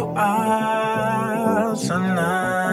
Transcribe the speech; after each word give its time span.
Ah, 0.00 1.74
tonight, 1.74 2.67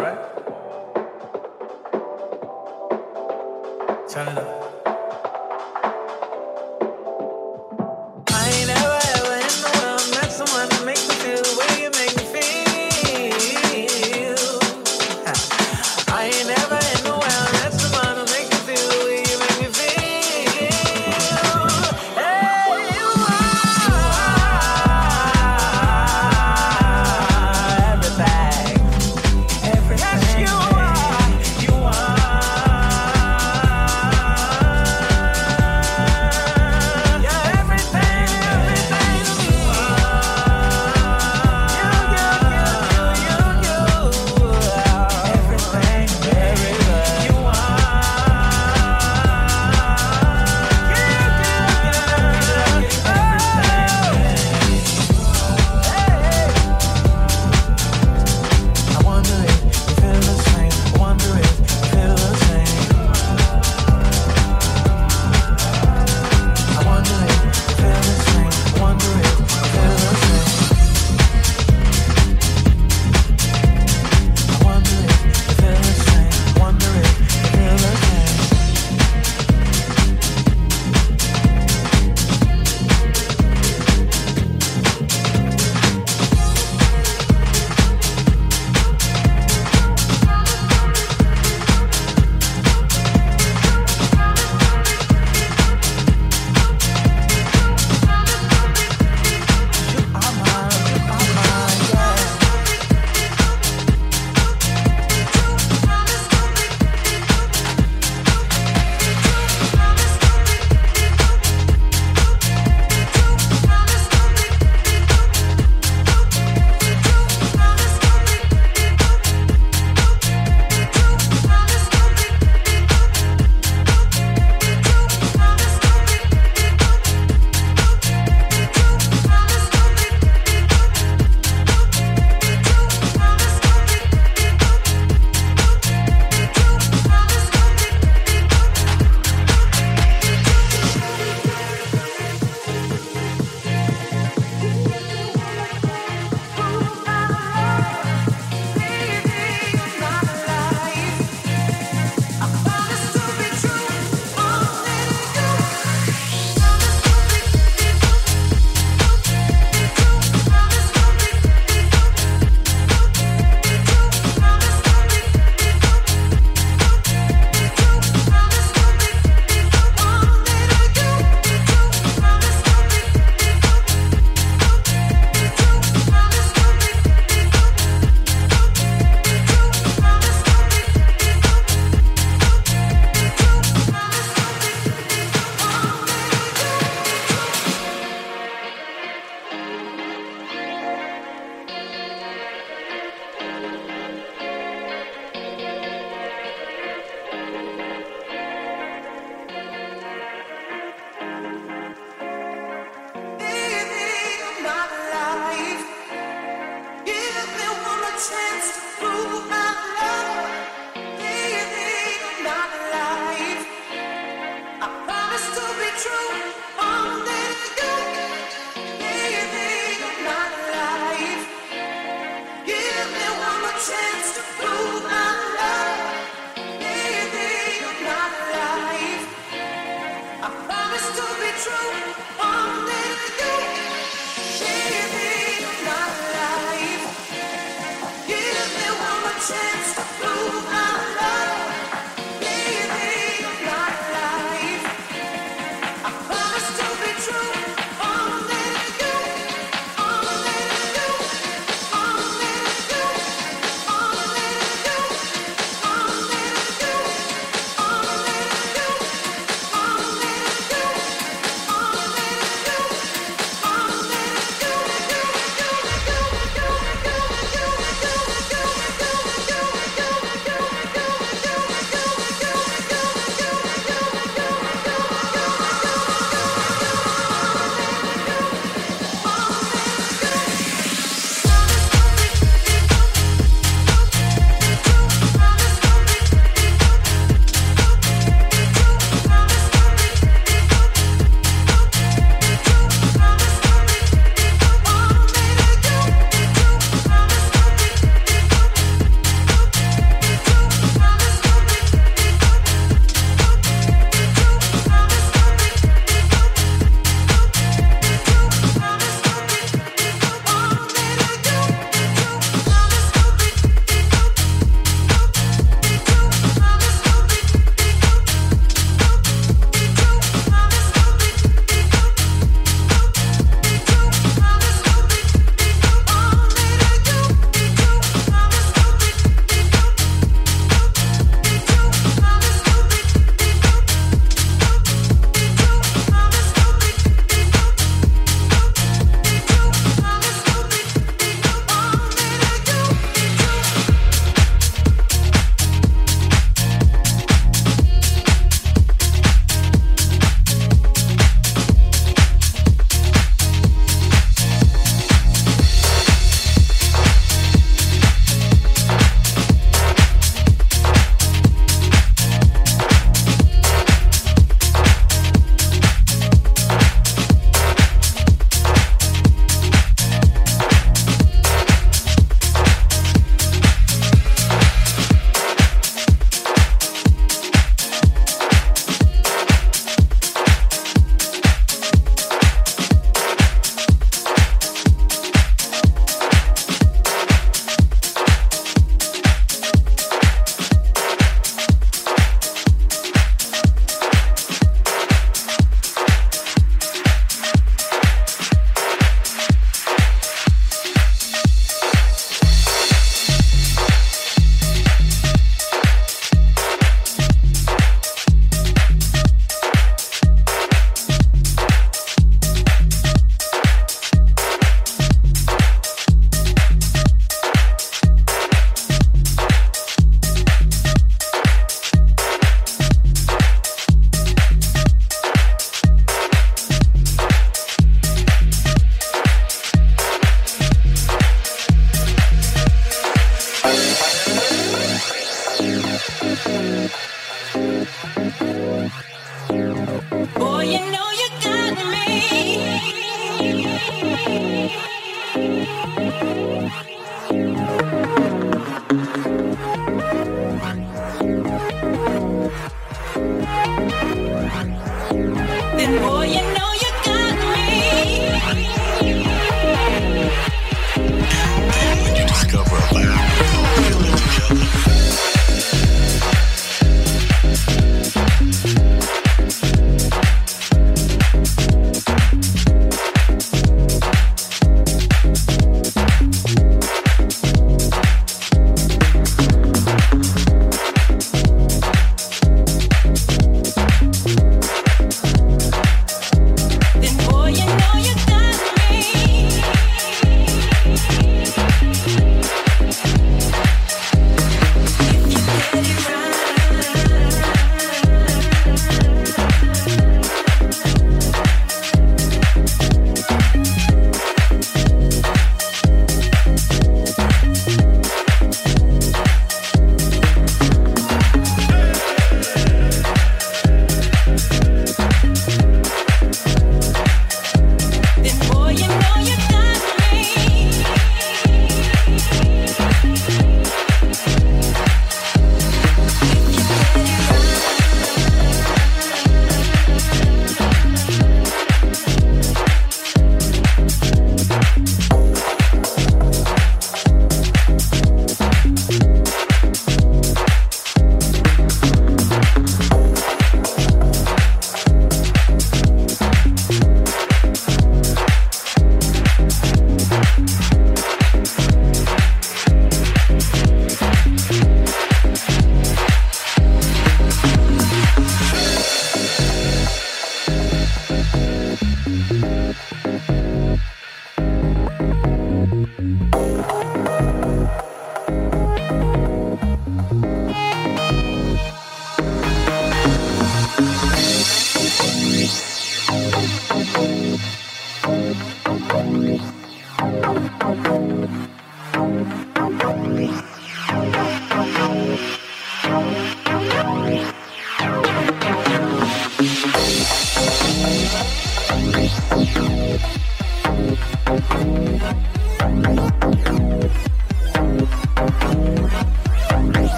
right? 0.00 0.18
Turn 4.08 4.28
it 4.28 4.38
up. 4.38 4.60